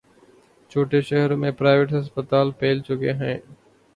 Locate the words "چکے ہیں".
2.87-3.37